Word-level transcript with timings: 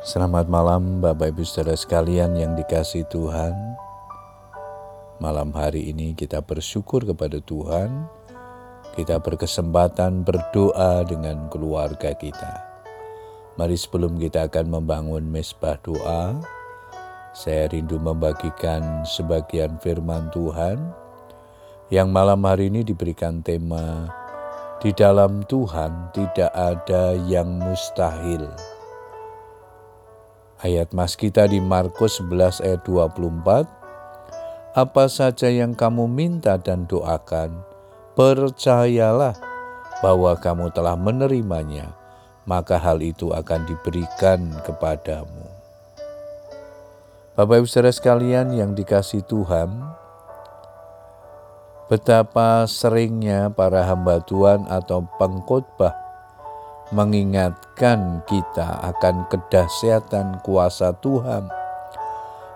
Selamat 0.00 0.48
malam 0.48 1.04
Bapak 1.04 1.36
Ibu 1.36 1.44
Saudara 1.44 1.76
sekalian 1.76 2.32
yang 2.32 2.56
dikasih 2.56 3.04
Tuhan. 3.12 3.52
Malam 5.20 5.52
hari 5.52 5.92
ini 5.92 6.16
kita 6.16 6.40
bersyukur 6.40 7.04
kepada 7.04 7.36
Tuhan. 7.44 8.08
Kita 8.96 9.20
berkesempatan 9.20 10.24
berdoa 10.24 11.04
dengan 11.04 11.52
keluarga 11.52 12.16
kita. 12.16 12.64
Mari 13.60 13.76
sebelum 13.76 14.16
kita 14.16 14.48
akan 14.48 14.72
membangun 14.72 15.28
mesbah 15.28 15.76
doa, 15.84 16.32
saya 17.36 17.68
rindu 17.68 18.00
membagikan 18.00 19.04
sebagian 19.04 19.76
firman 19.84 20.32
Tuhan 20.32 20.80
yang 21.92 22.08
malam 22.08 22.40
hari 22.48 22.72
ini 22.72 22.88
diberikan 22.88 23.44
tema 23.44 24.08
di 24.80 24.96
dalam 24.96 25.44
Tuhan 25.44 26.08
tidak 26.16 26.56
ada 26.56 27.12
yang 27.28 27.60
mustahil. 27.60 28.48
Ayat 30.60 30.92
mas 30.92 31.16
kita 31.16 31.48
di 31.48 31.56
Markus 31.56 32.20
11 32.20 32.60
ayat 32.60 32.84
24. 32.84 33.64
Apa 34.76 35.08
saja 35.08 35.48
yang 35.48 35.72
kamu 35.72 36.04
minta 36.04 36.60
dan 36.60 36.84
doakan, 36.84 37.64
percayalah 38.12 39.40
bahwa 40.04 40.36
kamu 40.36 40.68
telah 40.76 41.00
menerimanya, 41.00 41.96
maka 42.44 42.76
hal 42.76 43.00
itu 43.00 43.32
akan 43.32 43.64
diberikan 43.64 44.52
kepadamu. 44.60 45.48
Bapak 47.40 47.64
Ibu 47.64 47.68
Saudara 47.68 47.88
sekalian 47.88 48.52
yang 48.52 48.76
dikasih 48.76 49.24
Tuhan, 49.24 49.72
betapa 51.88 52.68
seringnya 52.68 53.48
para 53.48 53.80
hamba 53.88 54.20
Tuhan 54.28 54.68
atau 54.68 55.08
pengkhotbah 55.16 56.09
mengingatkan 56.90 58.26
kita 58.26 58.82
akan 58.82 59.30
kedahsyatan 59.30 60.42
kuasa 60.42 60.90
Tuhan, 60.98 61.46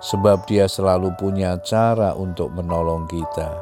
sebab 0.02 0.42
Dia 0.50 0.66
selalu 0.66 1.14
punya 1.14 1.54
cara 1.62 2.18
untuk 2.18 2.50
menolong 2.50 3.06
kita, 3.06 3.55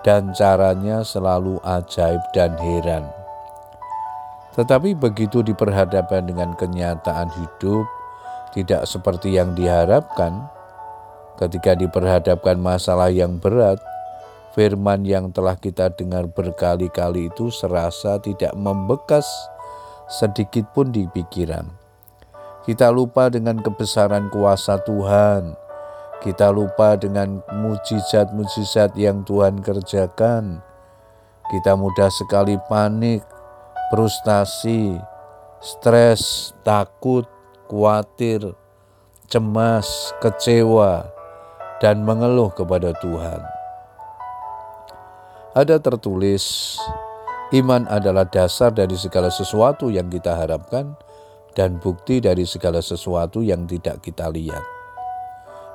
dan 0.00 0.32
caranya 0.32 1.04
selalu 1.04 1.60
ajaib 1.60 2.24
dan 2.32 2.56
heran. 2.56 3.04
Tetapi 4.56 4.96
begitu 4.96 5.44
diperhadapkan 5.44 6.24
dengan 6.24 6.56
kenyataan 6.56 7.28
hidup, 7.36 7.84
tidak 8.56 8.88
seperti 8.88 9.36
yang 9.36 9.52
diharapkan. 9.52 10.48
Ketika 11.36 11.76
diperhadapkan 11.76 12.56
masalah 12.56 13.08
yang 13.12 13.36
berat, 13.40 13.80
firman 14.56 15.04
yang 15.04 15.30
telah 15.30 15.56
kita 15.56 15.92
dengar 15.92 16.28
berkali-kali 16.28 17.30
itu 17.30 17.48
serasa 17.48 18.18
tidak 18.18 18.52
membekas 18.58 19.24
sedikit 20.10 20.66
pun 20.74 20.90
di 20.90 21.06
pikiran. 21.06 21.70
Kita 22.66 22.90
lupa 22.90 23.30
dengan 23.30 23.62
kebesaran 23.62 24.28
kuasa 24.28 24.82
Tuhan. 24.82 25.54
Kita 26.20 26.52
lupa 26.52 26.98
dengan 26.98 27.40
mujizat-mujizat 27.48 28.92
yang 28.98 29.24
Tuhan 29.24 29.64
kerjakan. 29.64 30.60
Kita 31.48 31.72
mudah 31.78 32.12
sekali 32.12 32.60
panik, 32.68 33.24
frustasi, 33.88 35.00
stres, 35.64 36.52
takut, 36.66 37.24
khawatir, 37.70 38.52
cemas, 39.30 40.12
kecewa, 40.20 41.08
dan 41.80 42.04
mengeluh 42.04 42.52
kepada 42.52 42.92
Tuhan. 43.00 43.40
Ada 45.56 45.80
tertulis 45.80 46.76
Iman 47.50 47.82
adalah 47.90 48.30
dasar 48.30 48.70
dari 48.70 48.94
segala 48.94 49.26
sesuatu 49.26 49.90
yang 49.90 50.06
kita 50.06 50.38
harapkan 50.38 50.94
dan 51.58 51.82
bukti 51.82 52.22
dari 52.22 52.46
segala 52.46 52.78
sesuatu 52.78 53.42
yang 53.42 53.66
tidak 53.66 54.06
kita 54.06 54.30
lihat. 54.30 54.62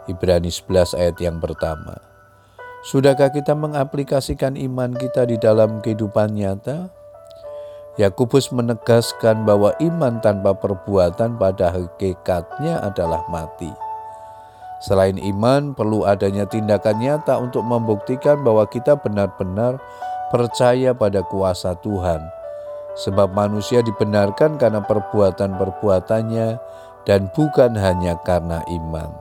Ibrani 0.07 0.47
11 0.47 0.95
ayat 0.95 1.19
yang 1.19 1.43
pertama. 1.43 1.99
Sudahkah 2.87 3.27
kita 3.27 3.51
mengaplikasikan 3.59 4.55
iman 4.55 4.95
kita 4.95 5.27
di 5.27 5.35
dalam 5.35 5.83
kehidupan 5.83 6.39
nyata? 6.39 6.87
Yakubus 7.99 8.55
menegaskan 8.55 9.43
bahwa 9.43 9.75
iman 9.83 10.23
tanpa 10.23 10.55
perbuatan 10.55 11.35
pada 11.35 11.75
hakikatnya 11.75 12.87
adalah 12.87 13.19
mati. 13.27 13.71
Selain 14.79 15.19
iman, 15.19 15.75
perlu 15.75 16.07
adanya 16.07 16.47
tindakan 16.47 17.03
nyata 17.03 17.35
untuk 17.35 17.67
membuktikan 17.67 18.47
bahwa 18.47 18.63
kita 18.63 18.95
benar-benar 18.95 19.75
percaya 20.35 20.91
pada 20.91 21.23
kuasa 21.23 21.79
Tuhan, 21.79 22.19
sebab 22.99 23.31
manusia 23.31 23.79
dibenarkan 23.79 24.59
karena 24.59 24.83
perbuatan-perbuatannya 24.83 26.59
dan 27.07 27.31
bukan 27.31 27.71
hanya 27.79 28.19
karena 28.27 28.59
iman. 28.67 29.15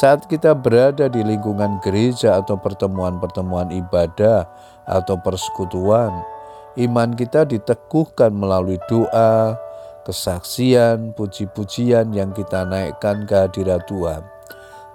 Saat 0.00 0.24
kita 0.32 0.56
berada 0.56 1.12
di 1.12 1.20
lingkungan 1.20 1.76
gereja 1.84 2.40
atau 2.40 2.56
pertemuan-pertemuan 2.56 3.68
ibadah 3.68 4.48
atau 4.88 5.20
persekutuan, 5.20 6.08
iman 6.80 7.12
kita 7.12 7.44
diteguhkan 7.44 8.32
melalui 8.32 8.80
doa, 8.88 9.60
kesaksian, 10.08 11.12
puji-pujian 11.12 12.16
yang 12.16 12.32
kita 12.32 12.64
naikkan 12.64 13.28
ke 13.28 13.44
hadirat 13.44 13.84
Tuhan. 13.84 14.24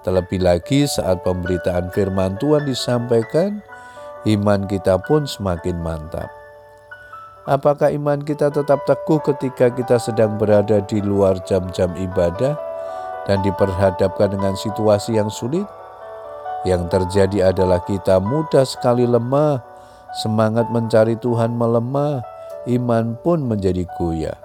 Terlebih 0.01 0.41
lagi 0.41 0.89
saat 0.89 1.21
pemberitaan 1.21 1.93
firman 1.93 2.41
Tuhan 2.41 2.65
disampaikan, 2.65 3.61
iman 4.27 4.67
kita 4.67 4.99
pun 5.07 5.23
semakin 5.23 5.79
mantap. 5.79 6.27
Apakah 7.47 7.89
iman 7.95 8.19
kita 8.21 8.51
tetap 8.51 8.83
teguh 8.83 9.17
ketika 9.25 9.71
kita 9.71 9.95
sedang 9.97 10.35
berada 10.35 10.83
di 10.85 10.99
luar 10.99 11.39
jam-jam 11.47 11.89
ibadah 11.95 12.53
dan 13.25 13.39
diperhadapkan 13.41 14.35
dengan 14.35 14.53
situasi 14.59 15.15
yang 15.17 15.31
sulit? 15.31 15.65
Yang 16.67 16.91
terjadi 16.91 17.55
adalah 17.55 17.79
kita 17.87 18.19
mudah 18.19 18.67
sekali 18.67 19.07
lemah, 19.07 19.63
semangat 20.19 20.67
mencari 20.67 21.15
Tuhan 21.15 21.55
melemah, 21.55 22.19
iman 22.67 23.15
pun 23.23 23.39
menjadi 23.47 23.87
goyah. 23.95 24.37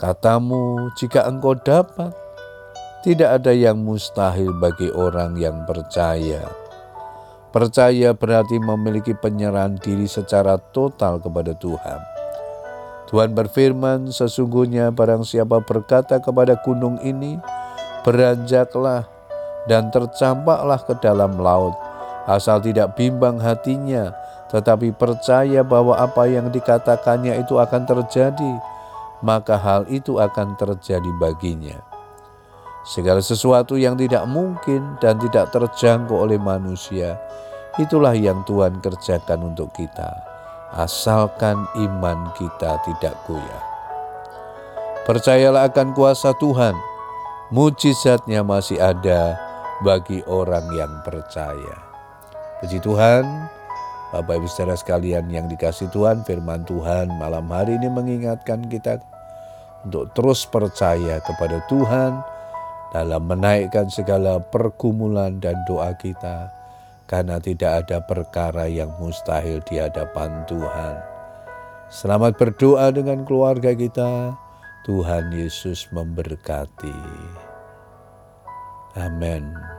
Katamu, 0.00 0.90
jika 0.98 1.28
engkau 1.28 1.54
dapat, 1.54 2.10
tidak 3.04 3.38
ada 3.38 3.52
yang 3.52 3.84
mustahil 3.84 4.50
bagi 4.56 4.88
orang 4.96 5.36
yang 5.36 5.62
percaya. 5.68 6.63
Percaya 7.54 8.10
berarti 8.10 8.58
memiliki 8.58 9.14
penyerahan 9.14 9.78
diri 9.78 10.10
secara 10.10 10.58
total 10.74 11.22
kepada 11.22 11.54
Tuhan. 11.54 12.02
Tuhan 13.06 13.30
berfirman, 13.30 14.10
sesungguhnya 14.10 14.90
barang 14.90 15.22
siapa 15.22 15.62
berkata 15.62 16.18
kepada 16.18 16.58
gunung 16.66 16.98
ini, 17.06 17.38
beranjaklah 18.02 19.06
dan 19.70 19.86
tercampaklah 19.94 20.82
ke 20.82 20.98
dalam 20.98 21.38
laut, 21.38 21.78
asal 22.26 22.58
tidak 22.58 22.98
bimbang 22.98 23.38
hatinya, 23.38 24.10
tetapi 24.50 24.90
percaya 24.90 25.62
bahwa 25.62 25.94
apa 25.94 26.26
yang 26.26 26.50
dikatakannya 26.50 27.38
itu 27.38 27.54
akan 27.54 27.86
terjadi, 27.86 28.52
maka 29.22 29.54
hal 29.54 29.86
itu 29.86 30.18
akan 30.18 30.58
terjadi 30.58 31.10
baginya. 31.22 31.93
Segala 32.84 33.24
sesuatu 33.24 33.80
yang 33.80 33.96
tidak 33.96 34.28
mungkin 34.28 35.00
dan 35.00 35.16
tidak 35.16 35.48
terjangkau 35.56 36.28
oleh 36.28 36.36
manusia, 36.36 37.16
itulah 37.80 38.12
yang 38.12 38.44
Tuhan 38.44 38.84
kerjakan 38.84 39.40
untuk 39.40 39.72
kita, 39.72 40.12
asalkan 40.76 41.64
iman 41.80 42.28
kita 42.36 42.76
tidak 42.84 43.16
goyah. 43.24 43.64
Percayalah 45.08 45.72
akan 45.72 45.96
kuasa 45.96 46.36
Tuhan, 46.36 46.76
mujizatnya 47.48 48.44
masih 48.44 48.76
ada 48.76 49.32
bagi 49.80 50.20
orang 50.28 50.68
yang 50.76 50.92
percaya. 51.08 51.76
Puji 52.60 52.84
Tuhan, 52.84 53.24
Bapak 54.12 54.44
Ibu 54.44 54.48
saudara 54.48 54.76
sekalian 54.76 55.32
yang 55.32 55.48
dikasih 55.48 55.88
Tuhan, 55.88 56.20
firman 56.28 56.68
Tuhan 56.68 57.08
malam 57.16 57.48
hari 57.48 57.80
ini 57.80 57.88
mengingatkan 57.88 58.68
kita 58.68 59.00
untuk 59.88 60.12
terus 60.12 60.44
percaya 60.48 61.20
kepada 61.24 61.64
Tuhan, 61.68 62.33
dalam 62.94 63.26
menaikkan 63.26 63.90
segala 63.90 64.38
pergumulan 64.38 65.42
dan 65.42 65.58
doa 65.66 65.90
kita, 65.98 66.46
karena 67.10 67.42
tidak 67.42 67.82
ada 67.82 67.98
perkara 68.06 68.70
yang 68.70 68.94
mustahil 69.02 69.58
di 69.66 69.82
hadapan 69.82 70.46
Tuhan. 70.46 70.94
Selamat 71.90 72.38
berdoa 72.38 72.94
dengan 72.94 73.26
keluarga 73.26 73.74
kita. 73.74 74.38
Tuhan 74.86 75.34
Yesus 75.34 75.90
memberkati. 75.90 76.94
Amin. 78.94 79.73